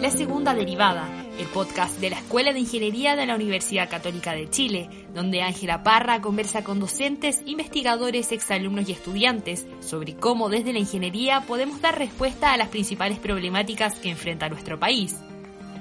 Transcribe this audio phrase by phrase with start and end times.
[0.00, 1.06] La segunda derivada,
[1.38, 5.82] el podcast de la Escuela de Ingeniería de la Universidad Católica de Chile, donde Ángela
[5.82, 11.98] Parra conversa con docentes, investigadores, exalumnos y estudiantes sobre cómo desde la ingeniería podemos dar
[11.98, 15.16] respuesta a las principales problemáticas que enfrenta nuestro país.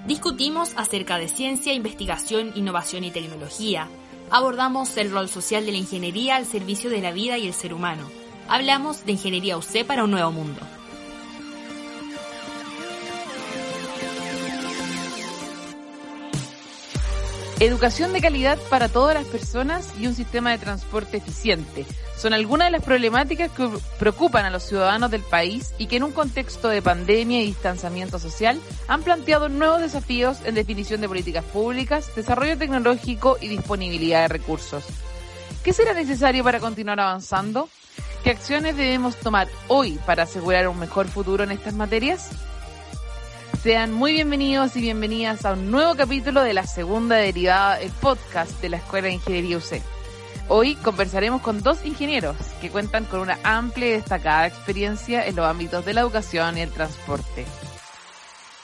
[0.05, 3.87] Discutimos acerca de ciencia, investigación, innovación y tecnología.
[4.33, 7.71] Abordamos el rol social de la ingeniería al servicio de la vida y el ser
[7.71, 8.09] humano.
[8.49, 10.59] Hablamos de ingeniería UC para un nuevo mundo.
[17.59, 21.85] Educación de calidad para todas las personas y un sistema de transporte eficiente
[22.17, 26.03] son algunas de las problemáticas que preocupan a los ciudadanos del país y que en
[26.03, 31.43] un contexto de pandemia y distanciamiento social han planteado nuevos desafíos en definición de políticas
[31.43, 34.83] públicas, desarrollo tecnológico y disponibilidad de recursos.
[35.63, 37.69] ¿Qué será necesario para continuar avanzando?
[38.23, 42.29] ¿Qué acciones debemos tomar hoy para asegurar un mejor futuro en estas materias?
[43.63, 48.59] Sean muy bienvenidos y bienvenidas a un nuevo capítulo de la segunda derivada del podcast
[48.59, 49.81] de la Escuela de Ingeniería UC.
[50.49, 55.45] Hoy conversaremos con dos ingenieros que cuentan con una amplia y destacada experiencia en los
[55.45, 57.45] ámbitos de la educación y el transporte.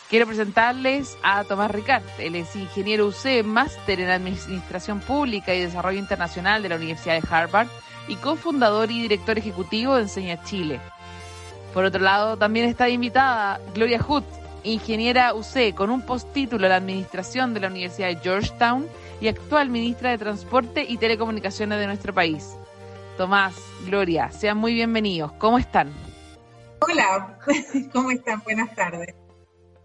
[0.09, 2.03] Quiero presentarles a Tomás Ricard.
[2.17, 7.27] Él es ingeniero UC, máster en Administración Pública y Desarrollo Internacional de la Universidad de
[7.33, 7.69] Harvard
[8.09, 10.81] y cofundador y director ejecutivo de Enseña Chile.
[11.73, 14.23] Por otro lado, también está invitada Gloria Hood,
[14.63, 18.87] ingeniera UC con un postítulo en Administración de la Universidad de Georgetown
[19.21, 22.55] y actual ministra de Transporte y Telecomunicaciones de nuestro país.
[23.17, 25.31] Tomás, Gloria, sean muy bienvenidos.
[25.33, 25.91] ¿Cómo están?
[26.79, 27.37] Hola,
[27.93, 28.41] ¿cómo están?
[28.43, 29.13] Buenas tardes.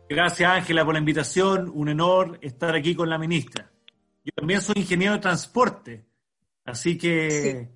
[0.09, 3.71] Gracias Ángela por la invitación, un honor estar aquí con la ministra.
[4.25, 6.05] Yo también soy ingeniero de transporte,
[6.65, 7.71] así que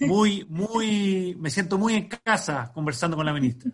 [0.00, 3.70] muy, muy, me siento muy en casa conversando con la ministra.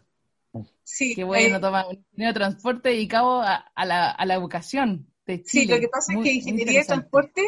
[0.83, 5.07] Sí, Qué bueno, eh, un ingeniero de transporte dedicado a, la, a la educación.
[5.45, 7.43] Sí, lo que pasa es que ingeniería de transporte,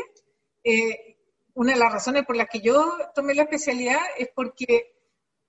[0.63, 1.17] eh,
[1.55, 4.95] una de las razones por las que yo tomé la especialidad es porque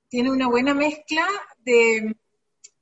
[0.09, 1.28] tiene una buena mezcla
[1.59, 2.16] de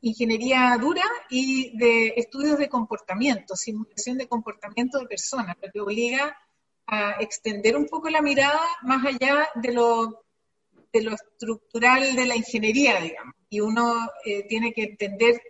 [0.01, 6.35] ingeniería dura y de estudios de comportamiento, simulación de comportamiento de personas, lo que obliga
[6.87, 10.23] a extender un poco la mirada más allá de lo,
[10.91, 15.41] de lo estructural de la ingeniería, digamos, y uno eh, tiene que entender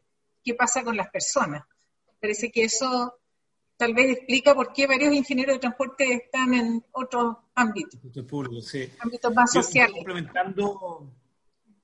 [0.44, 1.64] qué pasa con las personas.
[2.20, 3.14] Parece que eso
[3.78, 8.00] tal vez explica por qué varios ingenieros de transporte están en otros ámbitos.
[9.00, 9.94] Ámbitos más sociales.
[9.94, 11.12] Complementando,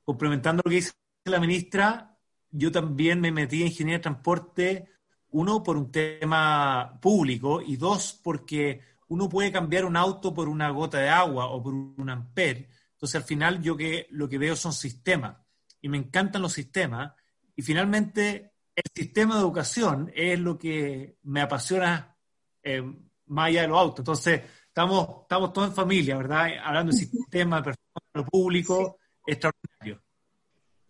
[0.04, 0.92] complementando lo que dice
[1.26, 2.18] la ministra,
[2.50, 4.90] yo también me metí en ingeniería de transporte,
[5.30, 10.72] uno, por un tema público, y dos, porque uno puede cambiar un auto por una
[10.72, 12.70] gota de agua o por un amper.
[12.94, 15.38] Entonces, al final, yo que, lo que veo son sistemas,
[15.82, 17.14] y me encantan los sistemas,
[17.56, 22.16] y finalmente el sistema de educación es lo que me apasiona
[22.62, 22.84] eh,
[23.26, 24.00] más allá de los autos.
[24.00, 26.50] Entonces, estamos, estamos todos en familia, ¿verdad?
[26.64, 30.04] Hablando del sistema, de personas, lo público, extraordinario.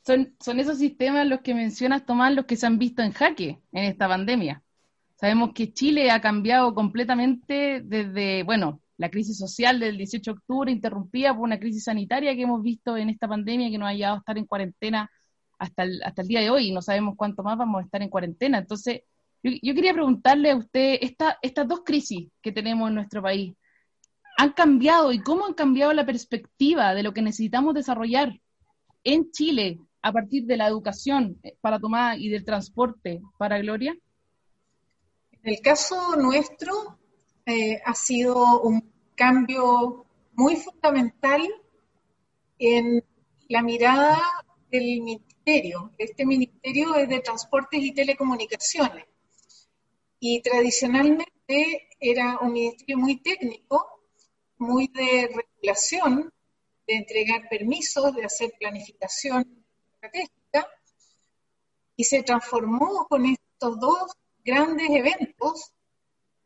[0.06, 3.62] Son, son esos sistemas los que mencionas, Tomás, los que se han visto en jaque
[3.72, 4.64] en esta pandemia.
[5.16, 10.72] Sabemos que Chile ha cambiado completamente desde, bueno, la crisis social del 18 de octubre,
[10.72, 14.16] interrumpida por una crisis sanitaria que hemos visto en esta pandemia que nos ha llevado
[14.16, 15.10] a estar en cuarentena
[15.60, 18.02] hasta el, hasta el día de hoy y no sabemos cuánto más vamos a estar
[18.02, 18.58] en cuarentena.
[18.58, 19.02] Entonces,
[19.44, 23.54] yo, quería preguntarle a usted, esta, estas dos crisis que tenemos en nuestro país,
[24.38, 28.40] ¿han cambiado y cómo han cambiado la perspectiva de lo que necesitamos desarrollar
[29.04, 33.96] en Chile a partir de la educación para tomar y del transporte para Gloria?
[35.32, 37.00] En el caso nuestro
[37.48, 41.42] eh, ha sido un cambio muy fundamental
[42.60, 43.02] en
[43.48, 44.22] la mirada
[44.70, 45.94] del ministerio.
[45.98, 49.06] Este ministerio es de Transportes y Telecomunicaciones.
[50.20, 54.02] Y tradicionalmente era un ministerio muy técnico,
[54.58, 56.34] muy de regulación,
[56.86, 59.64] de entregar permisos, de hacer planificación
[59.94, 60.68] estratégica,
[61.96, 64.12] y se transformó con estos dos
[64.44, 65.72] grandes eventos,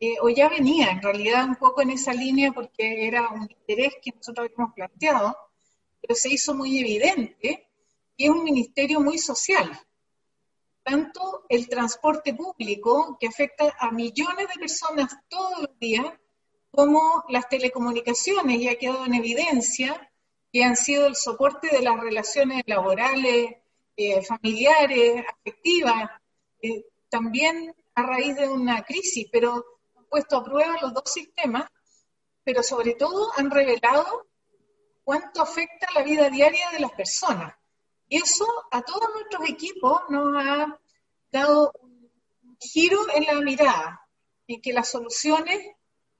[0.03, 3.93] eh, o ya venía en realidad un poco en esa línea porque era un interés
[4.01, 5.37] que nosotros habíamos planteado,
[6.01, 7.69] pero se hizo muy evidente
[8.17, 9.79] que es un ministerio muy social.
[10.81, 16.07] Tanto el transporte público, que afecta a millones de personas todos los días,
[16.71, 20.11] como las telecomunicaciones, ya ha quedado en evidencia
[20.51, 23.55] que han sido el soporte de las relaciones laborales,
[23.95, 26.09] eh, familiares, afectivas,
[26.63, 29.63] eh, también a raíz de una crisis, pero
[30.11, 31.69] puesto a prueba los dos sistemas,
[32.43, 34.27] pero sobre todo han revelado
[35.05, 37.55] cuánto afecta la vida diaria de las personas.
[38.09, 40.77] Y eso a todos nuestros equipos nos ha
[41.31, 44.05] dado un giro en la mirada,
[44.47, 45.65] en que las soluciones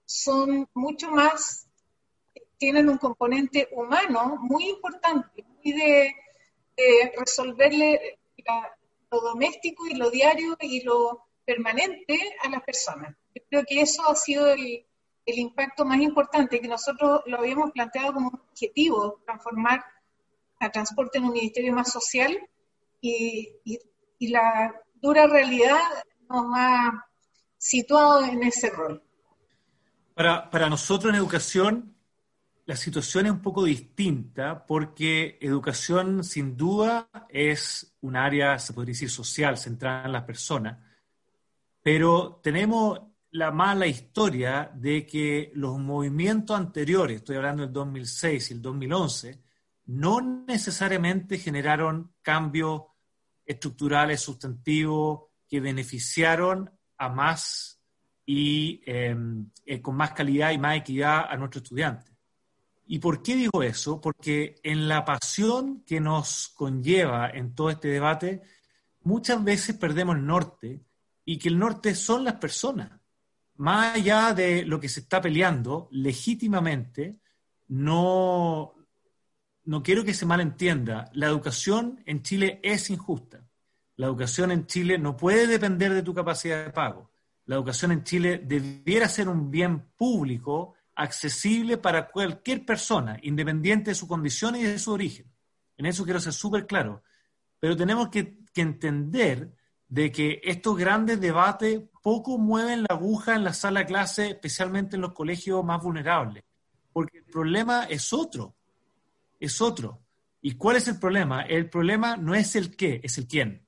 [0.06, 1.68] son mucho más,
[2.58, 6.16] tienen un componente humano muy importante, y de,
[7.18, 8.20] resolverle
[9.12, 13.16] lo doméstico y lo diario y lo permanente a las personas.
[13.36, 14.86] Yo creo que eso ha sido el,
[15.26, 19.84] impacto más importante, que nosotros lo habíamos planteado como objetivo, transformar
[20.60, 22.38] a transporte en un ministerio más social
[23.00, 23.50] y,
[24.20, 25.80] la dura realidad
[26.30, 27.08] nos ha
[27.58, 29.02] situado en ese rol.
[30.14, 31.96] Para, para nosotros en educación,
[32.66, 38.94] la situación es un poco distinta porque educación sin duda es un área, se podría
[38.94, 40.78] decir, social, centrada en las personas,
[41.82, 43.02] pero tenemos
[43.32, 49.42] la mala historia de que los movimientos anteriores, estoy hablando del 2006 y el 2011,
[49.86, 52.84] no necesariamente generaron cambios
[53.46, 57.82] estructurales, sustantivos, que beneficiaron a más
[58.26, 62.12] y em, eh, con más calidad y más equidad a nuestros estudiantes.
[62.88, 64.02] ¿Y por qué digo eso?
[64.02, 68.42] Porque en la pasión que nos conlleva en todo este debate,
[69.04, 70.82] muchas veces perdemos el norte
[71.24, 73.01] y que el norte son las personas
[73.62, 77.20] más allá de lo que se está peleando, legítimamente,
[77.68, 78.74] no,
[79.66, 83.48] no quiero que se malentienda, la educación en Chile es injusta.
[83.98, 87.12] La educación en Chile no puede depender de tu capacidad de pago.
[87.46, 93.96] La educación en Chile debiera ser un bien público, accesible para cualquier persona, independiente de
[93.96, 95.32] su condición y de su origen.
[95.78, 97.04] En eso quiero ser súper claro.
[97.60, 99.54] Pero tenemos que, que entender
[99.88, 105.02] de que estos grandes debates poco mueven la aguja en la sala clase, especialmente en
[105.02, 106.44] los colegios más vulnerables,
[106.92, 108.56] porque el problema es otro,
[109.40, 110.02] es otro.
[110.42, 111.44] ¿Y cuál es el problema?
[111.44, 113.66] El problema no es el qué, es el quién.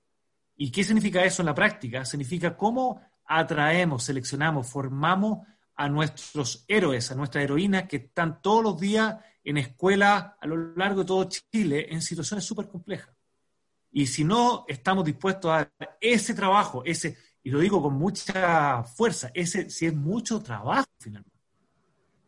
[0.55, 2.03] ¿Y qué significa eso en la práctica?
[2.05, 8.79] Significa cómo atraemos, seleccionamos, formamos a nuestros héroes, a nuestras heroínas que están todos los
[8.79, 13.13] días en escuela a lo largo de todo Chile en situaciones súper complejas.
[13.91, 15.71] Y si no estamos dispuestos a
[16.01, 21.37] ese trabajo, ese, y lo digo con mucha fuerza, ese si es mucho trabajo finalmente.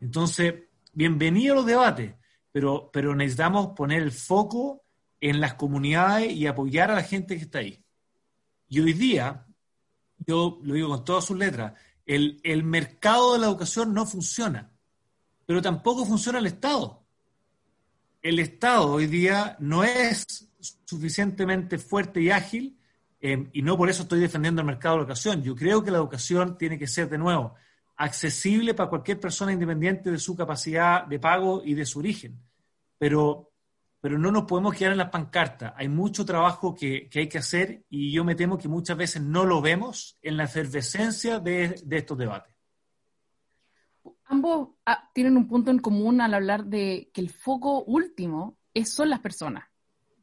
[0.00, 0.54] Entonces,
[0.92, 2.14] bienvenido a los debates,
[2.52, 4.84] pero, pero necesitamos poner el foco
[5.20, 7.82] en las comunidades y apoyar a la gente que está ahí.
[8.68, 9.46] Y hoy día,
[10.18, 11.72] yo lo digo con todas sus letras,
[12.04, 14.70] el, el mercado de la educación no funciona,
[15.46, 17.02] pero tampoco funciona el Estado.
[18.20, 20.26] El Estado hoy día no es
[20.84, 22.78] suficientemente fuerte y ágil,
[23.20, 25.42] eh, y no por eso estoy defendiendo el mercado de la educación.
[25.42, 27.54] Yo creo que la educación tiene que ser, de nuevo,
[27.96, 32.38] accesible para cualquier persona independiente de su capacidad de pago y de su origen.
[32.98, 33.52] Pero,
[34.00, 35.72] pero no nos podemos quedar en las pancartas.
[35.76, 39.44] Hay mucho trabajo que, hay que hacer y yo me temo que muchas veces no
[39.44, 42.54] lo vemos en la efervescencia de, de estos debates.
[44.28, 48.92] Ambos ah, tienen un punto en común al hablar de que el foco último es,
[48.92, 49.64] son las personas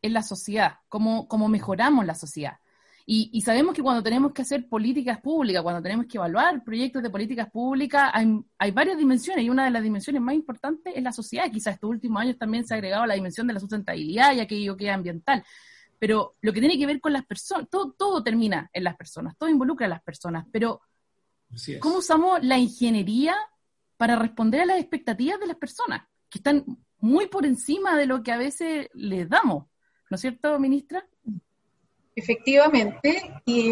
[0.03, 2.59] en la sociedad, cómo, cómo mejoramos la sociedad.
[3.05, 7.09] Y, sabemos que cuando tenemos que hacer políticas públicas, cuando tenemos que evaluar proyectos de
[7.09, 11.11] políticas públicas, hay, hay, varias dimensiones y una de las dimensiones más importantes es la
[11.11, 11.51] sociedad.
[11.51, 14.77] Quizás estos últimos años también se ha agregado la dimensión de la sustentabilidad y aquello
[14.77, 15.43] que es ambiental.
[15.99, 19.37] Pero lo que tiene que ver con las personas, todo, todo termina en las personas,
[19.37, 20.45] todo involucra a las personas.
[20.51, 20.81] Pero,
[21.79, 23.35] ¿cómo usamos la ingeniería
[23.97, 26.65] para responder a las expectativas de las personas, que están
[26.99, 29.65] muy por encima de lo que a veces les damos?
[30.09, 31.05] ¿No es cierto, ministra?
[32.15, 33.71] Efectivamente, y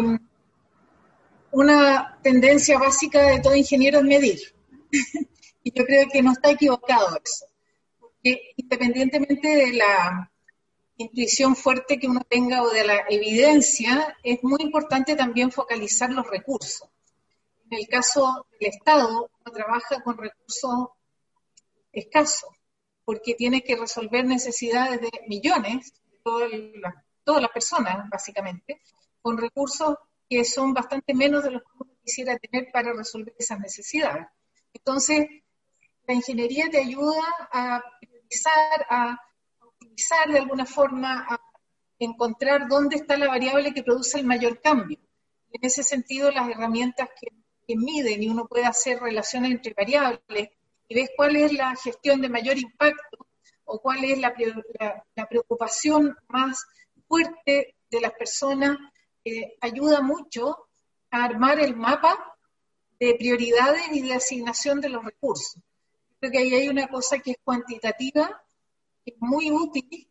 [1.52, 4.40] una tendencia básica de todo ingeniero es medir.
[5.62, 7.46] y yo creo que no está equivocado eso.
[8.00, 10.30] Porque independientemente de la
[10.96, 16.28] intuición fuerte que uno tenga o de la evidencia, es muy importante también focalizar los
[16.28, 16.88] recursos.
[17.70, 20.88] En el caso del Estado, uno trabaja con recursos
[21.92, 22.50] escasos,
[23.04, 26.94] porque tiene que resolver necesidades de millones todas las
[27.52, 28.80] personas, básicamente,
[29.20, 29.96] con recursos
[30.28, 34.26] que son bastante menos de los que uno quisiera tener para resolver esas necesidades.
[34.72, 35.26] Entonces,
[36.06, 39.18] la ingeniería te ayuda a priorizar, a
[39.60, 41.40] optimizar de alguna forma, a
[41.98, 44.98] encontrar dónde está la variable que produce el mayor cambio.
[45.52, 47.28] En ese sentido, las herramientas que,
[47.66, 50.48] que miden y uno puede hacer relaciones entre variables
[50.88, 53.26] y ves cuál es la gestión de mayor impacto
[53.64, 54.34] o cuál es la,
[55.28, 56.66] preocupación más
[57.12, 58.78] fuerte de las personas,
[59.22, 60.68] eh, ayuda mucho
[61.10, 62.38] a armar el mapa
[62.98, 65.60] de prioridades y de asignación de los recursos.
[66.18, 68.42] Creo que ahí hay una cosa que es cuantitativa
[69.04, 70.08] es muy útil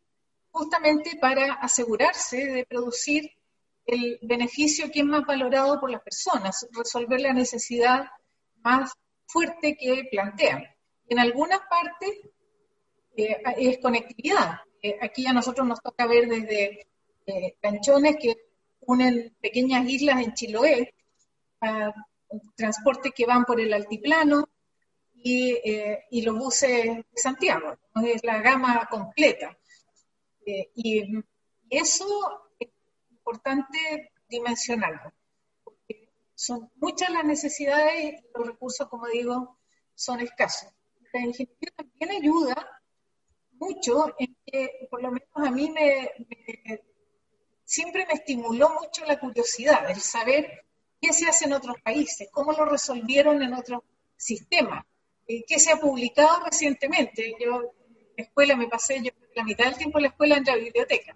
[0.51, 3.31] justamente para asegurarse de producir
[3.85, 8.11] el beneficio que es más valorado por las personas, resolver la necesidad
[8.63, 8.93] más
[9.25, 10.65] fuerte que plantean.
[11.07, 12.11] En algunas partes
[13.17, 14.59] eh, es conectividad.
[14.83, 16.90] Eh, aquí a nosotros nos toca ver desde
[17.25, 17.55] eh,
[18.19, 18.35] que
[18.81, 20.93] unen pequeñas islas en Chiloé,
[21.61, 21.93] a
[22.55, 24.49] transportes que van por el altiplano
[25.13, 25.57] y,
[26.09, 27.77] y los buses de Santiago.
[28.03, 29.55] Es la gama completa.
[30.45, 31.03] y
[31.69, 32.51] eso
[33.31, 35.13] importante dimensionarlo,
[35.63, 39.57] porque son muchas las necesidades y los recursos, como digo,
[39.95, 40.69] son escasos.
[41.13, 42.81] La ingeniería también ayuda
[43.53, 46.11] mucho en que, por lo menos a mí me,
[47.71, 50.65] siempre me estimuló mucho la curiosidad, el saber
[50.99, 53.81] qué se hace en otros países, cómo lo resolvieron en otros
[54.17, 54.85] sistemas,
[55.27, 57.33] eh, qué se ha publicado recientemente.
[57.39, 59.01] Yo en la escuela me pasé
[59.35, 61.15] la mitad del tiempo en la escuela en la biblioteca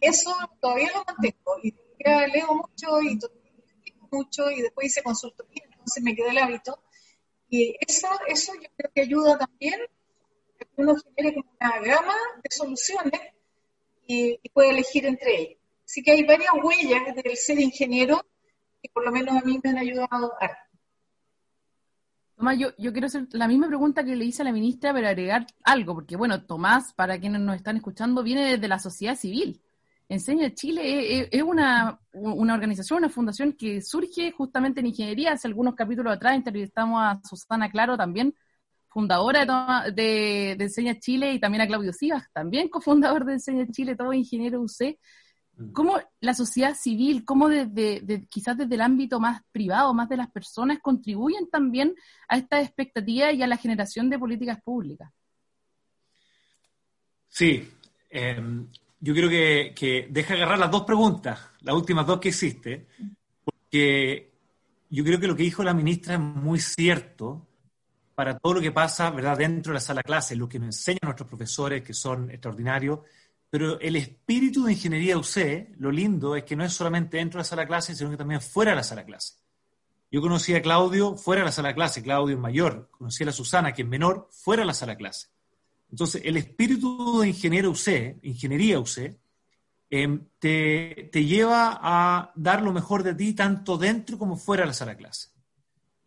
[0.00, 1.74] eso todavía lo mantengo y
[2.32, 3.18] leo mucho y
[4.10, 6.82] mucho y después hice consultoría, entonces me quedó el hábito.
[7.48, 9.80] Y eso, eso yo creo que ayuda también
[10.60, 13.20] a que uno genere una gama de soluciones
[14.06, 15.58] y, puede elegir entre ellas.
[15.84, 18.24] Así que hay varias huellas del ser ingeniero
[18.82, 20.50] que por lo menos a mí me han ayudado a
[22.36, 25.06] Tomás, yo, yo quiero hacer la misma pregunta que le hice a la ministra, pero
[25.06, 29.60] agregar algo, porque bueno, Tomás, para quienes nos están escuchando, viene desde la sociedad civil.
[30.08, 35.32] Enseña Chile es, una, organización, una fundación que surge justamente en ingeniería.
[35.32, 38.34] Hace algunos capítulos atrás entrevistamos a Susana Claro, también
[38.94, 39.44] fundadora
[39.90, 44.12] de, de, Enseña Chile, y también a Claudio Sivas, también cofundador de Enseña Chile, todo
[44.12, 44.96] ingeniero UC.
[45.56, 45.72] Mm.
[45.72, 50.30] ¿Cómo la sociedad civil, cómo desde, quizás desde el ámbito más privado, más de las
[50.30, 51.92] personas, contribuyen también
[52.28, 55.10] a esta expectativa y a la generación de políticas públicas?
[57.28, 57.68] Sí,
[58.10, 58.68] em,
[59.00, 62.86] yo creo que, deja agarrar las dos preguntas, las últimas dos que hiciste,
[63.44, 64.30] porque
[64.88, 67.48] yo creo que lo que dijo la ministra es muy cierto
[68.14, 69.36] para todo lo que pasa ¿verdad?
[69.36, 73.00] dentro de la sala clase, lo que nos enseñan nuestros profesores, que son extraordinarios,
[73.50, 77.42] pero el espíritu de ingeniería UC, lo lindo es que no es solamente dentro de
[77.42, 79.34] la sala clase, sino que también fuera de la sala clase.
[80.10, 83.32] Yo conocí a Claudio fuera de la sala clase, Claudio es mayor, conocí a la
[83.32, 85.28] Susana, que es menor, fuera de la sala clase.
[85.90, 89.16] Entonces, el espíritu de ingeniero UC, ingeniería UC,
[89.90, 94.72] em, te, lleva a dar lo mejor de ti tanto dentro como fuera de la
[94.72, 95.28] sala clase.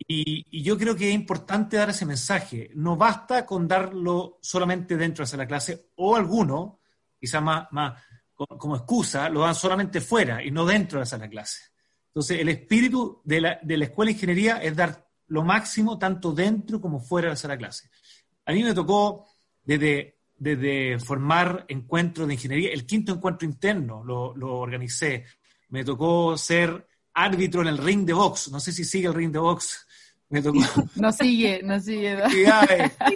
[0.08, 2.72] Y, yo creo que es importante dar ese mensaje.
[2.76, 6.80] No basta con darlo solamente dentro de la clase, o alguno,
[7.20, 7.68] quizá más,
[8.34, 11.62] como excusa, lo dan solamente fuera y no dentro de la sala de clase.
[12.08, 16.32] Entonces, el espíritu de la, de la escuela de ingeniería es dar lo máximo tanto
[16.32, 17.90] dentro como fuera de la sala de clase.
[18.46, 19.26] A mí me tocó
[19.64, 22.72] desde, formar encuentros de ingeniería.
[22.72, 25.26] El quinto encuentro interno lo, lo, organicé.
[25.70, 28.50] Me tocó ser árbitro en el ring de box.
[28.52, 29.87] No sé si sigue el ring de box.
[30.30, 30.60] Me tocó.
[30.96, 32.18] No sigue, no sigue.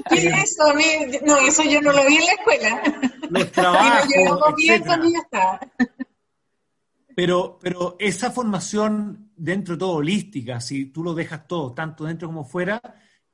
[0.10, 0.64] ¿Qué es eso?
[0.70, 0.84] A mí,
[1.26, 2.84] no, eso yo no lo vi en la escuela.
[3.30, 4.08] Los trabajos.
[4.56, 4.84] bien
[7.16, 12.28] Pero, pero esa formación dentro de todo holística, si tú lo dejas todo, tanto dentro
[12.28, 12.82] como fuera,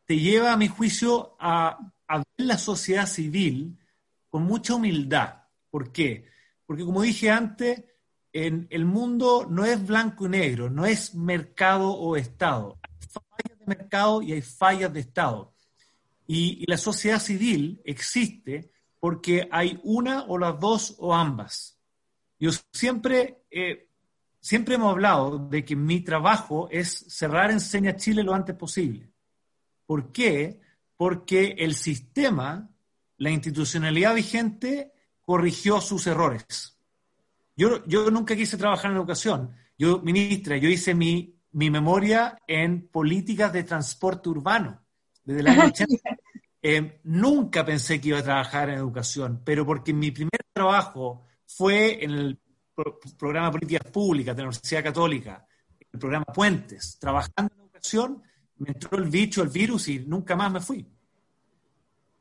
[0.06, 3.78] te lleva, a mi juicio, a a ver la sociedad civil
[4.30, 5.44] con mucha humildad.
[5.70, 6.26] ¿Por qué?
[6.66, 7.84] Porque como dije antes,
[8.34, 12.80] en el mundo no es blanco y negro, no es mercado o Estado.
[13.32, 15.54] Hay mercado y hay fallas de Estado.
[16.26, 21.80] Y, la sociedad civil existe porque hay una o las dos o ambas.
[22.40, 23.90] Yo siempre, eh,
[24.40, 29.12] siempre hemos hablado de que mi trabajo es cerrar Enseña Chile lo antes posible.
[29.86, 30.60] ¿Por qué?
[30.98, 32.70] porque el sistema,
[33.18, 36.76] la institucionalidad vigente, corrigió sus errores.
[37.56, 39.56] Yo, yo nunca quise trabajar en educación.
[39.78, 44.80] Yo, ministra, yo hice mi, mi memoria en políticas de transporte urbano
[45.24, 46.18] desde el año 80.
[46.62, 52.04] Eh, nunca pensé que iba a trabajar en educación, pero porque mi primer trabajo fue
[52.04, 52.40] en el
[53.18, 55.48] programa de políticas públicas de la Universidad Católica,
[55.92, 58.24] el programa Puentes, trabajando en educación,
[58.58, 60.86] me entró el bicho, el virus y nunca más me fui.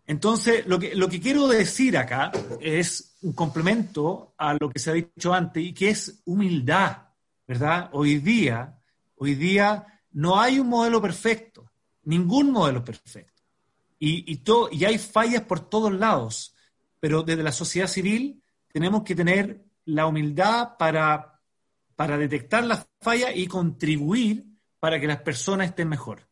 [0.07, 4.91] Entonces, lo que, lo que quiero decir acá es un complemento a lo que se
[4.91, 7.09] ha dicho antes y que es humildad,
[7.47, 7.91] ¿verdad?
[7.93, 8.77] Hoy día,
[9.17, 11.71] hoy día no hay un modelo perfecto,
[12.05, 13.43] ningún modelo perfecto.
[13.99, 14.43] Y,
[14.85, 16.55] hay fallas por todos lados,
[17.01, 18.43] pero desde la sociedad civil
[18.73, 21.41] tenemos que tener la humildad para,
[21.97, 24.45] detectar las fallas y contribuir
[24.79, 26.29] para que las personas estén mejor.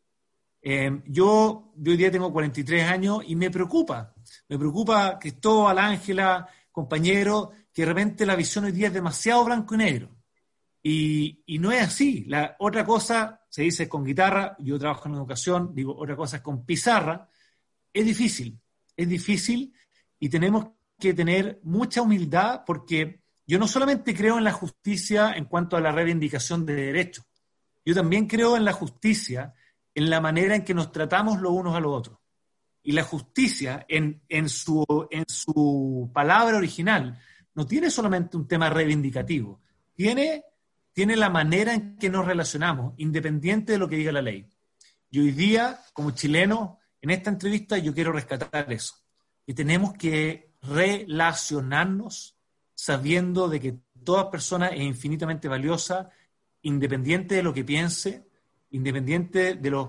[0.61, 4.15] Eh, yo, yo hoy día tengo 43 años y me preocupa,
[4.49, 9.75] me preocupa Cristóbal, Ángela, compañero, que de repente la visión hoy día es demasiado blanco
[9.75, 10.14] y negro.
[10.87, 12.25] Y, y, no es así.
[12.27, 16.43] La otra cosa se dice con guitarra, yo trabajo en educación, digo, otra cosa es
[16.43, 17.27] con pizarra.
[17.91, 18.61] Es difícil,
[18.95, 19.73] es difícil
[20.21, 20.67] y tenemos
[20.99, 25.81] que tener mucha humildad porque yo no solamente creo en la justicia en cuanto a
[25.81, 27.25] la reivindicación de derechos,
[27.85, 29.55] yo también creo en la justicia
[29.95, 32.19] en la manera en que nos tratamos los unos a los otros.
[32.83, 37.19] Y la justicia, en, en, su, en su palabra original,
[37.55, 39.61] no tiene solamente un tema reivindicativo,
[39.95, 40.45] tiene,
[40.95, 44.49] tiene la manera en que nos relacionamos, independiente de lo que diga la ley.
[45.11, 48.95] Y hoy día, como chileno, en esta entrevista yo quiero rescatar eso.
[49.45, 52.37] Y tenemos que relacionarnos
[52.75, 53.75] sabiendo de que
[54.05, 56.11] toda persona es infinitamente valiosa,
[56.63, 58.29] independiente de lo que piense,
[58.71, 59.89] independiente de los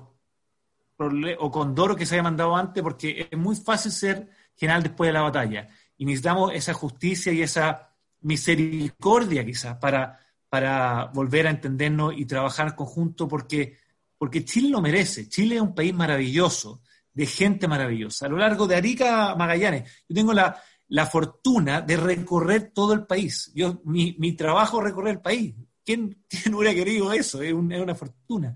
[0.98, 5.14] o condoro que se haya mandado antes, porque es muy fácil ser general después de
[5.14, 5.70] la batalla.
[5.98, 10.25] Y necesitamos esa justicia y esa misericordia quizás para,
[10.56, 13.78] para volver a entendernos y trabajar en conjunto, porque,
[14.18, 15.28] porque Chile lo merece.
[15.28, 16.82] Chile es un país maravilloso,
[17.12, 18.28] de gente maravillosa.
[18.28, 20.58] A lo largo de Arica a Magallanes, yo tengo la,
[20.88, 23.52] la fortuna de recorrer todo el país.
[23.54, 25.54] Yo, mi, mi trabajo es recorrer el país.
[25.84, 27.42] ¿Quién, ¿Quién, hubiera querido eso?
[27.42, 28.56] Es, un, es, una fortuna.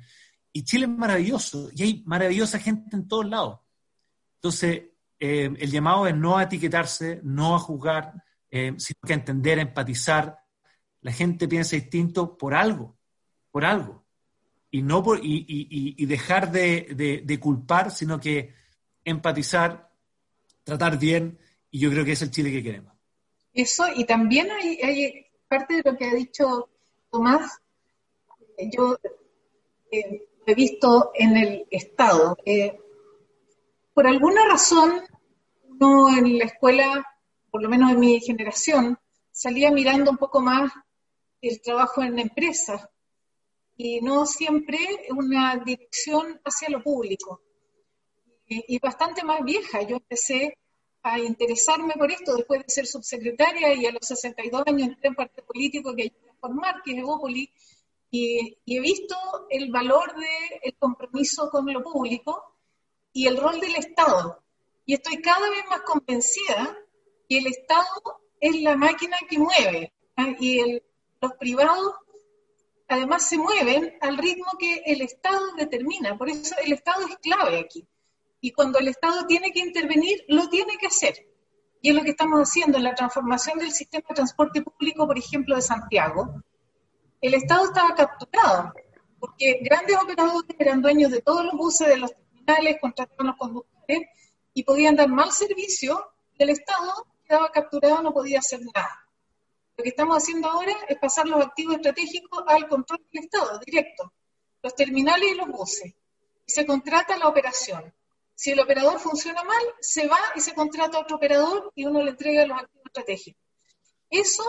[0.53, 3.59] Y Chile es maravilloso y hay maravillosa gente en todos lados.
[4.35, 4.83] Entonces,
[5.19, 8.13] eh, el llamado es no a etiquetarse, no a juzgar,
[8.49, 10.38] eh, sino que a entender, empatizar.
[11.01, 12.97] La gente piensa distinto por algo,
[13.51, 14.05] por algo.
[14.71, 18.53] Y, no por, y, y, dejar de, de, culpar, sino que
[19.03, 19.91] empatizar,
[20.63, 21.39] tratar bien,
[21.71, 22.93] y yo creo que es el Chile que queremos.
[23.51, 26.69] Eso, y también hay, hay parte de lo que ha dicho
[27.09, 27.59] Tomás,
[28.71, 28.99] yo
[29.91, 32.37] eh, he visto en el Estado.
[32.45, 32.77] Eh,
[33.93, 35.01] por alguna razón,
[35.67, 37.05] uno en la escuela,
[37.49, 38.99] por lo menos en mi generación,
[39.31, 40.71] salía mirando un poco más
[41.41, 42.87] el trabajo en empresas
[43.77, 44.77] y no siempre
[45.15, 47.41] una dirección hacia lo público.
[48.45, 49.81] Y, y bastante más vieja.
[49.83, 50.57] Yo empecé
[51.03, 55.15] a interesarme por esto después de ser subsecretaria y a los 62 años entré en
[55.15, 57.49] parte político que ayudé a formar, que es Evópoli,
[58.11, 59.15] y, y, he visto
[59.49, 62.55] el valor del el compromiso con lo público
[63.13, 64.43] y el rol del Estado.
[64.85, 66.77] Y estoy cada vez más convencida
[67.29, 70.35] que el Estado es la máquina que mueve ¿eh?
[70.39, 70.83] y el,
[71.21, 71.95] los privados
[72.87, 76.17] además se mueven al ritmo que el Estado determina.
[76.17, 77.87] Por eso el Estado es clave aquí.
[78.41, 81.27] Y cuando el Estado tiene que intervenir, lo tiene que hacer.
[81.81, 85.17] Y es lo que estamos haciendo en la transformación del sistema de transporte público, por
[85.17, 86.41] ejemplo, de Santiago.
[87.21, 88.73] El Estado estaba capturado,
[89.19, 94.01] porque grandes operadores eran dueños de todos los buses, de los terminales, contrataban los conductores
[94.53, 99.08] y podían dar mal servicio y el Estado quedaba capturado, no podía hacer nada.
[99.79, 104.11] Lo que estamos haciendo ahora es pasar los activos estratégicos al control del Estado, directo,
[104.61, 105.93] los terminales y los buses.
[106.45, 107.93] Y se contrata la operación.
[108.35, 112.03] Si el operador funciona mal, se va y se contrata a otro operador y uno
[112.03, 113.41] le entrega los activos estratégicos.
[114.09, 114.43] Eso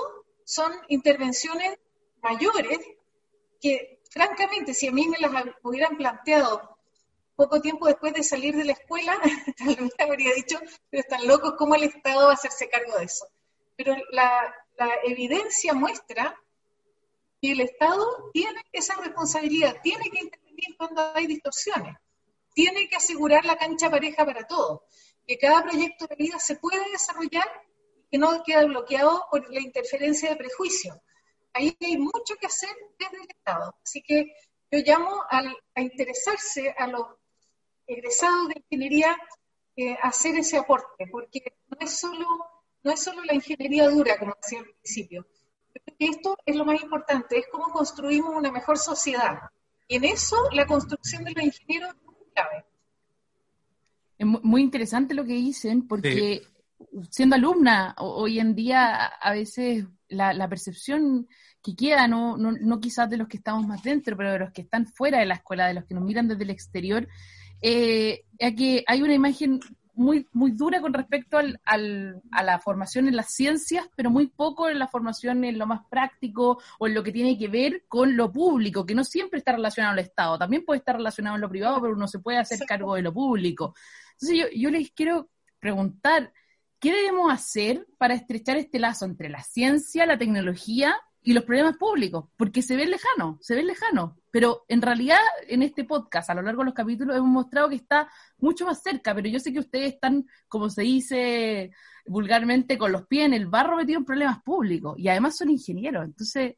[0.44, 1.78] son intervenciones
[2.20, 2.80] mayores
[3.60, 6.76] que, francamente, si a mí me las hubieran planteado
[7.36, 9.16] poco tiempo después de salir de la escuela,
[9.56, 10.58] tal vez habría dicho,
[10.90, 13.28] pero están locos, ¿cómo el Estado va a hacerse cargo de eso?
[13.76, 14.52] Pero la,
[14.86, 16.36] la evidencia muestra
[17.40, 21.96] que el Estado tiene esa responsabilidad, tiene que intervenir cuando hay distorsiones
[22.54, 24.80] tiene que asegurar la cancha pareja para todos,
[25.26, 27.48] que cada proyecto de vida se pueda desarrollar
[27.96, 30.96] y que no quede bloqueado por la interferencia de prejuicios.
[31.52, 33.74] Ahí hay mucho que hacer desde el Estado.
[33.82, 34.32] Así que
[34.70, 37.06] yo llamo a interesarse a los
[37.86, 39.16] egresados de ingeniería
[39.76, 42.26] eh, a hacer ese aporte, porque no es solo
[42.82, 45.26] no es solo la ingeniería dura, como decía al principio.
[45.98, 49.38] Esto es lo más importante, es cómo construimos una mejor sociedad.
[49.86, 51.94] Y en eso la construcción de los ingenieros
[54.20, 56.42] es muy interesante lo que dicen, porque
[57.10, 61.26] siendo alumna, hoy en día a veces la, percepción
[61.62, 64.52] que queda, no, no, no, quizás de los que estamos más dentro, pero de los
[64.52, 67.08] que están fuera de la escuela, de los que nos miran desde el exterior,
[67.62, 69.58] eh, es que hay una imagen
[70.00, 74.28] muy, muy dura con respecto al, al, a la formación en las ciencias, pero muy
[74.28, 77.84] poco en la formación en lo más práctico o en lo que tiene que ver
[77.86, 81.42] con lo público, que no siempre está relacionado al Estado, también puede estar relacionado en
[81.42, 83.74] lo privado, pero uno se puede hacer cargo de lo público.
[84.12, 86.32] Entonces yo, yo les quiero preguntar,
[86.78, 91.76] ¿qué debemos hacer para estrechar este lazo entre la ciencia, la tecnología y los problemas
[91.76, 94.12] públicos, porque se ven lejanos, se ven lejanos.
[94.30, 97.74] Pero en realidad, en este podcast, a lo largo de los capítulos, hemos mostrado que
[97.74, 101.72] está mucho más cerca, pero yo sé que ustedes están, como se dice
[102.06, 106.04] vulgarmente, con los pies en el barro metidos en problemas públicos, y además son ingenieros.
[106.04, 106.56] Entonces,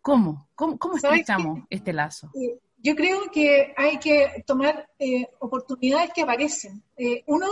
[0.00, 0.48] ¿cómo?
[0.54, 2.30] ¿Cómo, cómo estrechamos este lazo?
[2.34, 6.82] Eh, yo creo que hay que tomar eh, oportunidades que aparecen.
[6.96, 7.46] Eh, uno,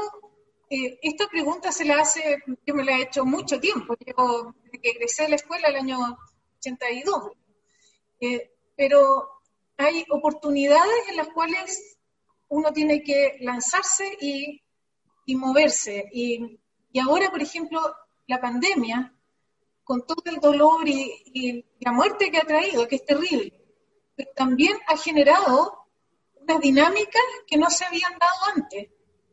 [0.69, 4.91] esta pregunta se la hace, yo me la he hecho mucho tiempo, yo desde que
[4.91, 6.19] egresé de la escuela el año
[6.59, 7.33] 82.
[8.21, 9.29] Eh, pero
[9.77, 11.99] hay oportunidades en las cuales
[12.49, 14.63] uno tiene que lanzarse y,
[15.37, 16.09] moverse.
[16.13, 16.59] Y,
[17.01, 17.81] ahora, por ejemplo,
[18.27, 19.15] la pandemia,
[19.85, 23.53] con todo el dolor y, la muerte que ha traído, que es terrible,
[24.17, 25.87] pero también ha generado
[26.41, 28.89] unas dinámicas que no se habían dado antes.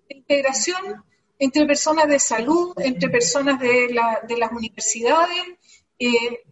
[0.09, 1.03] integración
[1.39, 5.43] entre personas de salud, entre personas de, las universidades,
[5.99, 6.43] eh,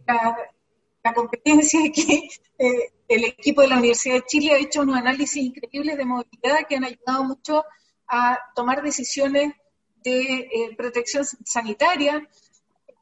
[1.12, 5.42] competencia es que eh, el equipo de la Universidad de Chile ha hecho unos análisis
[5.42, 7.64] increíbles de movilidad que han ayudado mucho
[8.08, 9.54] a tomar decisiones
[10.02, 12.26] de eh, protección sanitaria.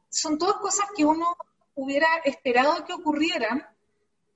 [0.08, 1.36] Son todas cosas que uno
[1.74, 3.64] hubiera esperado que ocurrieran,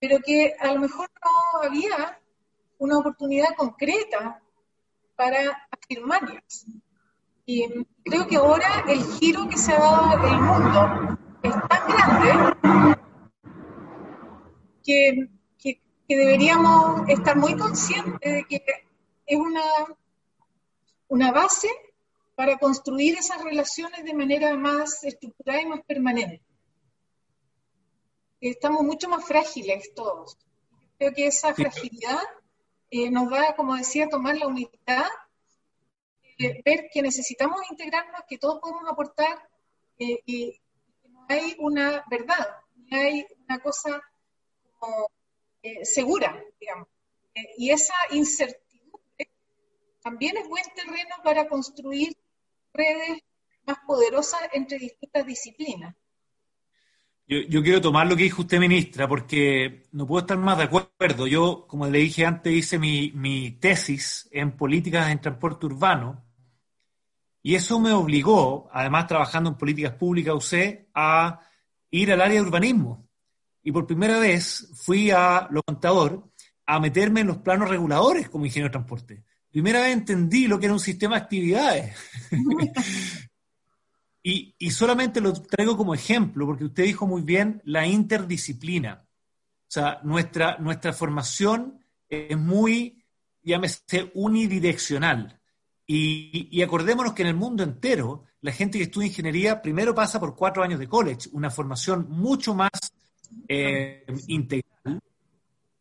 [0.01, 2.21] pero que a lo mejor no había
[2.79, 4.41] una oportunidad concreta
[5.17, 6.67] para afirmarlas.
[7.47, 7.65] Y
[8.05, 12.96] creo que ahora el giro que se ha dado el mundo es tan grande
[14.87, 15.29] que,
[16.09, 18.65] deberíamos estar muy conscientes de que
[19.27, 19.63] es una,
[21.09, 21.69] una base
[22.37, 26.43] para construir esas relaciones de manera más estructurada y más permanente.
[28.41, 30.39] Estamos mucho más frágiles todos.
[30.99, 32.23] Creo que esa fragilidad
[32.91, 35.07] eh, nos va, como decía, tomar la unidad,
[36.39, 39.49] eh, ver que necesitamos integrarnos, que todos podemos aportar
[39.99, 40.53] eh, y
[41.03, 42.47] que no hay una verdad,
[42.77, 44.01] no hay una cosa
[45.63, 46.89] eh, segura, digamos.
[47.35, 49.31] Eh, y esa incertidumbre
[50.03, 52.17] también es buen terreno para construir
[52.73, 53.23] redes
[53.67, 55.95] más poderosas entre distintas disciplinas.
[57.29, 61.27] Yo, quiero tomar lo que dijo usted, ministra, porque no puedo estar más de acuerdo.
[61.27, 66.25] Yo, como le dije antes, hice mi, tesis en políticas en transporte urbano
[67.43, 70.55] y eso me obligó, además trabajando en políticas públicas,
[70.95, 71.41] a
[71.91, 73.06] ir al área de urbanismo
[73.67, 76.31] y por primera vez fui a lo contador
[76.67, 79.25] a meterme en los planos reguladores como ingeniero de transporte.
[79.51, 81.97] Primera vez entendí lo que era un sistema de actividades.
[84.23, 89.05] y, y, solamente lo traigo como ejemplo, porque usted dijo muy bien la interdisciplina.
[89.63, 93.05] O sea, nuestra, nuestra formación es muy,
[93.43, 95.41] llámese, unidireccional.
[95.89, 100.21] Y, y, acordémonos que en el mundo entero, la gente que estudia ingeniería primero pasa
[100.21, 102.71] por cuatro años de college, una formación mucho más
[103.49, 105.01] eh, integral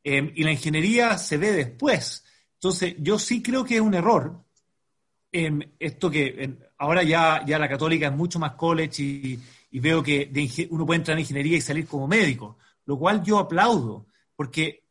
[0.04, 2.24] eh, y la ingeniería se ve después.
[2.54, 4.46] Entonces, yo sí creo que es un error
[5.80, 9.40] esto que ahora ya, ya la católica es mucho más college y,
[9.80, 10.32] veo que
[10.70, 14.86] uno puede entrar en ingeniería y salir como médico, lo cual yo aplaudo, porque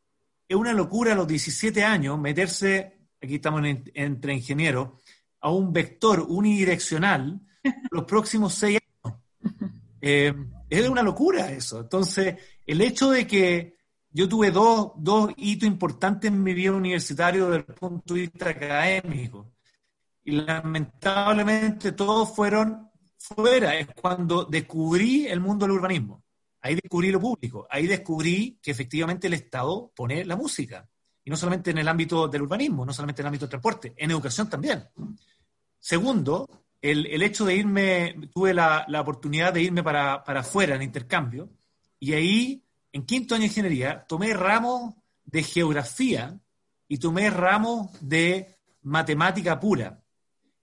[0.46, 3.62] es una locura a los 17 años meterse, aquí estamos
[3.94, 4.90] entre ingenieros,
[5.40, 7.40] a un vector unidireccional
[7.90, 9.18] los próximos seis años.
[10.06, 10.34] Eh,
[10.68, 11.80] es una locura eso.
[11.80, 13.76] Entonces, el hecho de que
[14.10, 18.50] yo tuve dos, dos hitos importantes en mi vida universitaria desde el punto de vista
[18.50, 19.52] académico,
[20.24, 26.22] y lamentablemente todos fueron fuera, es cuando descubrí el mundo del urbanismo.
[26.60, 30.88] Ahí descubrí lo público, ahí descubrí que efectivamente el Estado pone la música.
[31.22, 33.94] Y no solamente en el ámbito del urbanismo, no solamente en el ámbito del transporte,
[33.96, 34.84] en educación también.
[35.78, 41.48] Segundo, el, hecho de irme, tuve la, oportunidad de irme para, para afuera en intercambio,
[41.98, 44.92] y ahí, en quinto año de ingeniería, tomé ramos
[45.24, 46.38] de geografía
[46.86, 50.02] y tomé ramos de matemática pura.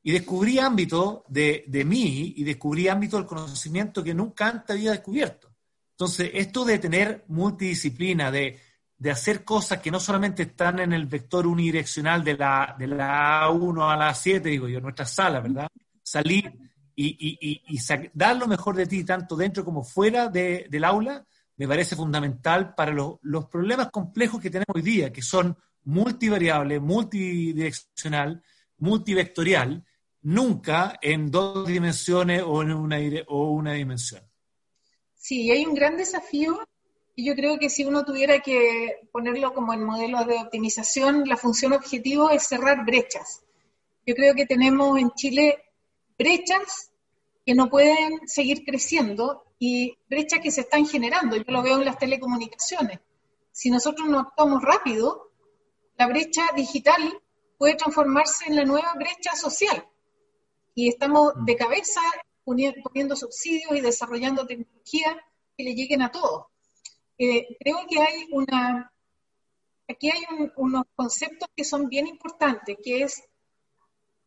[0.04, 4.92] Y descubrí ámbitos de, de mí y descubrí ámbitos del conocimiento que nunca antes había
[4.92, 5.50] descubierto.
[5.92, 8.60] Entonces, esto de tener multidisciplina, de,
[8.98, 13.48] de hacer cosas que no solamente están en el vector unidireccional de la, de la
[13.48, 15.68] A1 a la A7, digo yo, nuestra sala, ¿verdad?
[16.12, 16.52] Salir
[16.96, 17.80] y,
[18.14, 21.26] dar lo mejor de ti, tanto dentro como fuera del aula,
[21.58, 28.44] me parece fundamental para los problemas complejos que tenemos hoy día, que son multivariables, multidireccional,
[28.78, 29.84] multivectorial,
[30.24, 32.98] nunca en dos dimensiones o en una,
[33.28, 34.24] o una dimensión.
[35.16, 36.60] Sí, hay un gran desafío
[37.16, 41.38] y yo creo que si uno tuviera que ponerlo como en modelo de optimización, la
[41.38, 43.44] función objetivo es cerrar brechas.
[44.06, 45.58] Yo creo que tenemos en Chile
[46.22, 46.92] brechas
[47.46, 51.36] que no pueden seguir creciendo y brechas que se están generando.
[51.36, 53.00] Yo lo veo en las telecomunicaciones.
[53.52, 55.32] Si nosotros no actuamos rápido,
[55.98, 57.02] la brecha digital
[57.58, 59.88] puede transformarse en la nueva brecha social.
[60.76, 62.02] Y estamos de cabeza
[62.44, 65.16] poniendo subsidios y desarrollando tecnologías
[65.58, 66.46] que le lleguen a todos.
[67.18, 68.92] Eh, creo que hay una,
[69.88, 70.24] aquí hay
[70.56, 73.24] unos conceptos que son bien importantes, que es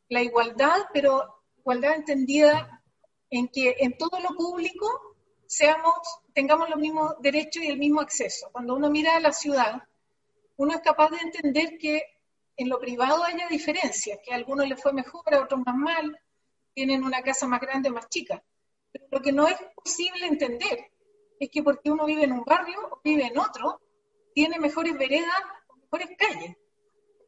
[0.09, 2.83] la igualdad, pero igualdad entendida
[3.31, 4.87] en que en todo lo público
[5.47, 5.95] seamos,
[6.35, 8.51] tengamos los mismos derechos y el mismo acceso.
[8.53, 9.83] Cuando uno mira a la ciudad,
[10.57, 12.03] uno es capaz de entender que
[12.59, 16.21] en lo privado haya diferencias, que a algunos les fue mejor, a otros más mal,
[16.75, 18.45] tienen una casa más grande más chica.
[18.93, 20.91] Pero lo que no es posible entender
[21.41, 23.81] es que porque uno vive en un barrio o vive en otro,
[24.35, 25.35] tiene mejores veredas
[25.69, 26.57] o mejores calles,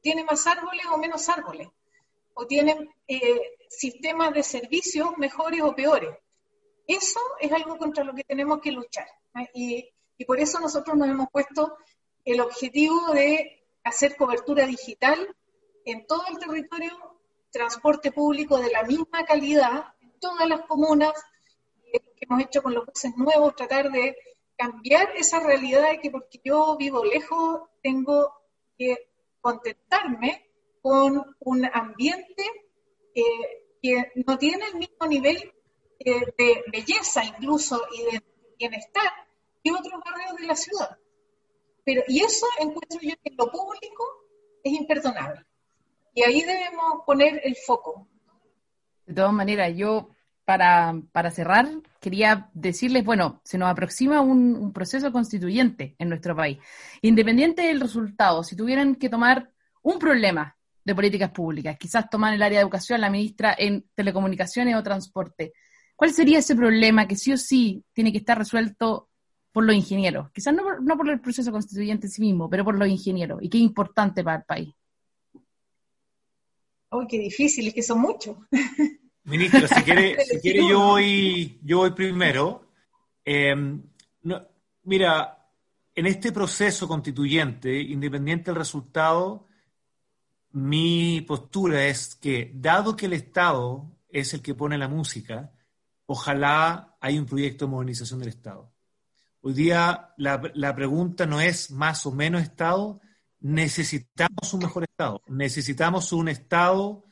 [0.03, 1.69] tiene más árboles o menos árboles,
[2.39, 6.11] o tiene eh, sistemas de servicios mejores o peores.
[6.87, 9.07] Eso es algo contra lo que tenemos que luchar.
[9.55, 11.77] Y, y por eso nosotros nos hemos puesto
[12.25, 15.35] el objetivo de hacer cobertura digital
[15.87, 16.93] en todo el territorio,
[17.51, 21.15] transporte público de la misma calidad en todas las comunas,
[21.91, 24.17] que hemos hecho con los buses nuevos, tratar de
[24.57, 28.33] cambiar esa realidad de que porque yo vivo lejos tengo
[28.77, 29.09] que
[29.41, 30.46] contentarme
[30.87, 32.45] con un ambiente
[33.13, 33.23] eh,
[33.83, 35.37] que no tiene el mismo nivel
[35.99, 38.23] eh, de belleza incluso y de
[38.57, 39.11] bienestar
[39.65, 40.97] que otros barrios de la ciudad.
[41.85, 44.05] Pero, y eso encuentro yo que en lo público
[44.63, 45.45] es imperdonable.
[46.15, 48.07] Y ahí debemos poner el foco.
[49.07, 50.11] De todas maneras, yo
[50.45, 51.67] para, para, cerrar,
[52.01, 56.59] quería decirles, bueno, se nos aproxima un, proceso constituyente en nuestro país.
[57.03, 59.51] Independiente del resultado, si tuvieran que tomar
[59.83, 64.77] un problema de políticas públicas, quizás tomar el área de educación, la ministra en telecomunicaciones
[64.77, 65.53] o transporte,
[65.97, 69.09] ¿cuál sería ese problema que sí o sí tiene que estar resuelto
[69.51, 70.31] por los ingenieros?
[70.31, 73.49] Quizás no, no por el proceso constituyente en sí mismo, pero por los ingenieros, y
[73.49, 74.75] qué importante para el país.
[76.93, 77.67] ¡Uy, qué difícil!
[77.67, 78.37] Es que son muchos.
[79.25, 82.71] Ministra, si quiere, si quiere yo, voy, yo voy primero.
[83.25, 83.83] Em,
[84.85, 85.37] mira,
[85.97, 89.46] en este proceso constituyente, independiente del resultado,
[90.57, 95.53] mi postura es que, dado que el Estado es el que pone la música,
[96.07, 98.73] ojalá haya un proyecto de modernización del Estado.
[99.43, 103.03] Hoy día la, la pregunta no es más o menos Estado,
[103.41, 107.05] necesitamos un mejor Estado, necesitamos un Estado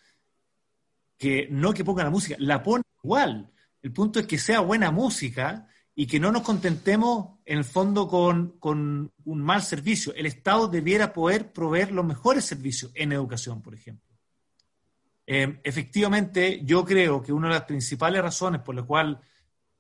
[1.19, 3.53] que no que ponga la música, la pone igual.
[3.83, 8.09] El punto es que sea buena música y que no nos contentemos en el fondo
[8.09, 10.13] con, un mal servicio.
[10.15, 14.13] El Estado debiera poder proveer los mejores servicios en educación, por ejemplo.
[15.27, 19.21] Eh, efectivamente, yo creo que una de las principales razones por la cual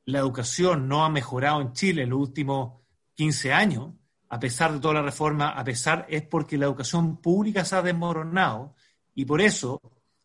[0.06, 2.80] la educación no ha mejorado en Chile en los últimos
[3.14, 3.92] 15 años,
[4.28, 7.82] a pesar de toda la reforma, a pesar, es porque la educación pública se ha
[7.82, 8.74] desmoronado
[9.14, 9.80] y por eso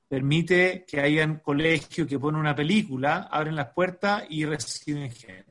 [0.07, 5.48] permite que hayan colegios que ponen una película, abren las puertas y reciben gente.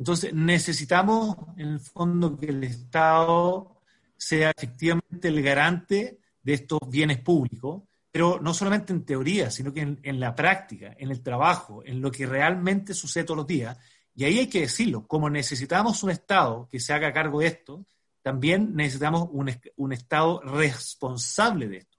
[0.00, 3.82] Entonces, necesitamos, en el fondo, que el Estado
[4.16, 9.98] sea efectivamente el garante de estos bienes públicos, pero no solamente en teoría, sino que
[10.02, 13.76] en, la práctica, en el trabajo, en lo que realmente sucede todos los días.
[14.14, 17.84] Y ahí hay que decirlo, como necesitamos un Estado que se haga cargo de esto,
[18.22, 21.98] también necesitamos un, Estado responsable de esto.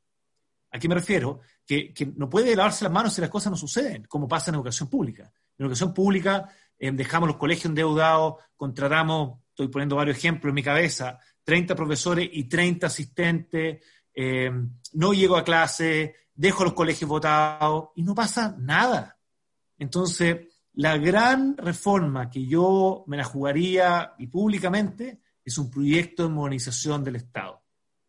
[0.72, 1.42] ¿A qué me refiero?
[1.68, 4.90] Que, no puede lavarse las manos si las cosas no suceden, como pasa en educación
[4.90, 5.32] pública.
[5.56, 6.50] En educación pública
[6.82, 12.28] eh, dejamos los colegios endeudados, contratamos, estoy poniendo varios ejemplos en mi cabeza, 30 profesores
[12.32, 14.52] y 30 asistentes, eh,
[14.94, 19.16] no llego a clase, dejo los colegios votados y no pasa nada.
[19.78, 26.30] Entonces, la gran reforma que yo me la jugaría y públicamente es un proyecto de
[26.30, 27.62] modernización del Estado.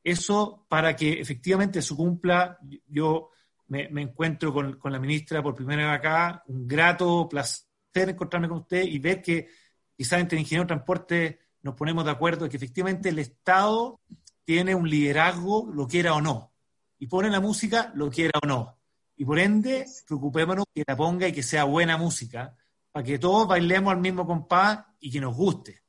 [0.02, 2.58] Eso para que efectivamente se cumpla,
[2.88, 3.28] yo
[3.68, 8.82] me, encuentro con, la ministra por primera vez acá, un grato placer encontrarme con usted
[8.82, 9.48] y ver que
[9.96, 14.00] quizás entre ingeniero de transporte nos ponemos de acuerdo que efectivamente el Estado
[14.44, 16.52] tiene un liderazgo, lo quiera o no,
[16.98, 18.76] y pone la música, lo quiera o no.
[19.16, 22.56] Y por ende, preocupémonos que la ponga y que sea buena música,
[22.90, 25.82] para que todos bailemos al mismo compás y que nos guste.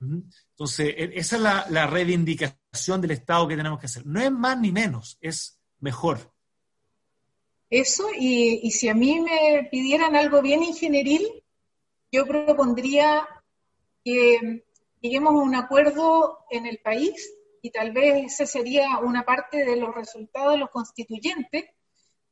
[0.00, 4.06] Entonces, e, esa es la, reivindicación del Estado que tenemos que hacer.
[4.06, 6.32] No es más ni menos, es mejor.
[7.68, 11.39] Eso, y, si a mí me pidieran algo bien ingenieril,
[12.12, 13.28] yo propondría
[14.04, 14.64] que
[15.00, 19.76] lleguemos a un acuerdo en el país y tal vez ese sería una parte de
[19.76, 21.66] los resultados de los constituyentes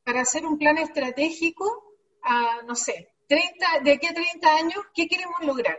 [0.03, 5.07] para hacer un plan estratégico a, no sé, 30, de aquí a 30 años, ¿qué
[5.07, 5.77] queremos lograr?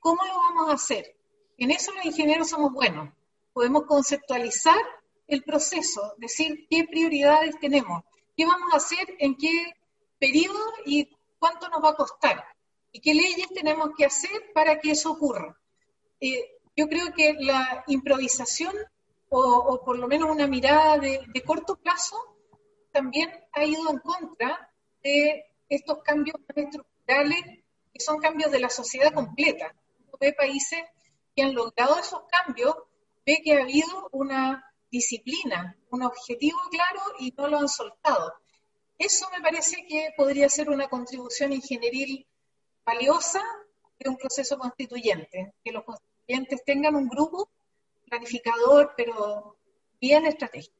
[0.00, 1.14] ¿Cómo lo vamos a hacer?
[1.58, 3.10] En eso los ingenieros somos buenos.
[3.52, 4.80] Podemos conceptualizar
[5.28, 8.02] el proceso, decir qué prioridades tenemos,
[8.36, 9.74] qué vamos a hacer, en qué
[10.18, 11.08] periodo y
[11.38, 12.44] cuánto nos va a costar
[12.92, 15.58] y qué leyes tenemos que hacer para que eso ocurra.
[16.20, 18.74] Eh, yo creo que la improvisación
[19.34, 22.16] o, por lo menos una mirada de, corto plazo
[22.92, 24.70] también ha ido en contra
[25.02, 27.40] de estos cambios estructurales
[27.92, 29.74] que son cambios de la sociedad completa.
[30.06, 30.82] Uno ve países
[31.34, 32.76] que han logrado esos cambios,
[33.24, 38.34] ve que ha habido una disciplina, un objetivo claro y no lo han soltado.
[38.98, 42.26] Eso me parece que podría ser una contribución ingenieril
[42.84, 43.40] valiosa
[43.98, 47.50] de un proceso constituyente, que los constituyentes tengan un grupo
[48.08, 49.56] planificador, pero
[50.00, 50.76] bien estratégico.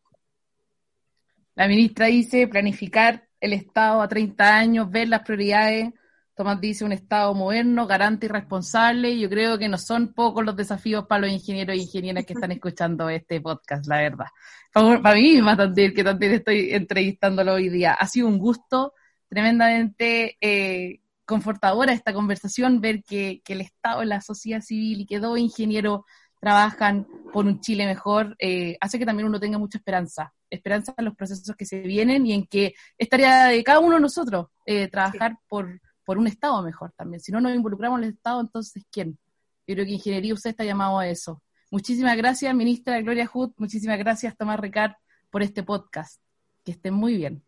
[1.54, 5.92] La ministra dice planificar el Estado a 30 años, ver las prioridades.
[6.34, 9.18] Tomás dice un Estado moderno, garante y responsable.
[9.18, 12.52] Yo creo que no son pocos los desafíos para los ingenieros e ingenieras que están
[12.52, 14.26] escuchando este podcast, la verdad.
[14.72, 17.92] Para, mí misma también, que también estoy entrevistándolo hoy día.
[17.92, 18.94] Ha sido un gusto
[19.28, 25.18] tremendamente eh, confortadora esta conversación, ver que, que, el Estado, la sociedad civil y que
[25.18, 26.02] dos ingenieros
[26.42, 31.04] trabajan por un Chile mejor, eh, hace que también uno tenga mucha esperanza, esperanza en
[31.04, 34.48] los procesos que se vienen y en que es tarea de cada uno de nosotros
[34.66, 37.20] eh, trabajar por, por un Estado mejor también.
[37.20, 39.18] Si no nos involucramos en el Estado, entonces ¿quién?
[39.68, 41.40] Yo creo que Ingeniería usted está llamado a eso.
[41.70, 43.52] Muchísimas gracias, ministra Gloria Hood.
[43.56, 44.94] Muchísimas gracias, Tomás Ricard,
[45.30, 46.20] por este podcast.
[46.64, 47.44] Que estén muy bien.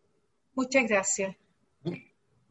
[0.53, 1.35] Muchas gracias.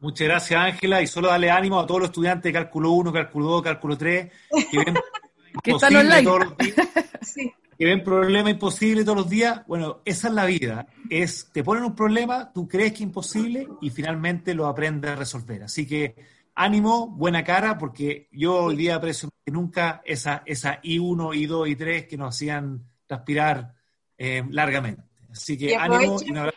[0.05, 1.01] Muchas gracias, Ángela.
[1.01, 4.31] Y solo darle ánimo a todos los estudiantes de Cálculo 1, Cálculo 2, Cálculo 3,
[4.69, 4.93] que ven
[5.63, 6.21] que están online.
[6.21, 6.75] Todos los días,
[7.79, 9.65] que ven problemas imposibles todos los días.
[9.65, 10.85] Bueno, esa es la vida.
[11.09, 15.15] Es, te ponen un problema, tú crees que es imposible y finalmente lo aprendes a
[15.15, 15.63] resolver.
[15.63, 16.13] Así que
[16.53, 22.07] ánimo, buena cara, porque yo hoy día aprecio que nunca esa, esa I1, I2, I3
[22.07, 23.73] que nos hacían transpirar
[24.19, 25.01] eh, largamente.
[25.31, 26.51] Así que ánimo y un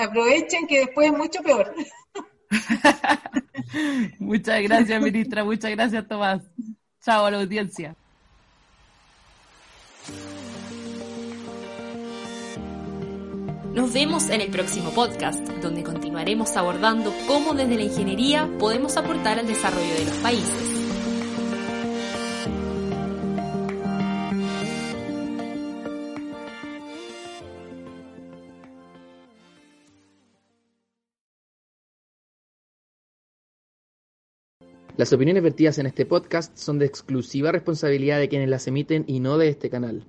[0.00, 1.74] Aprovechen que después es mucho peor.
[4.18, 5.44] muchas gracias, ministra.
[5.44, 6.42] Muchas gracias, Tomás.
[7.02, 7.94] Chao a la audiencia.
[13.74, 19.38] Nos vemos en el próximo podcast, donde continuaremos abordando cómo desde la ingeniería podemos aportar
[19.38, 20.69] al desarrollo de los países.
[35.00, 39.20] Las opiniones vertidas en este podcast son de exclusiva responsabilidad de quienes las emiten y
[39.20, 40.04] no de este canal.